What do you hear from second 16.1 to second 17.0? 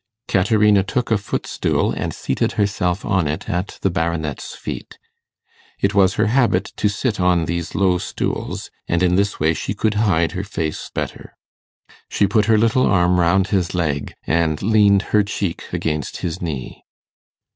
his knee.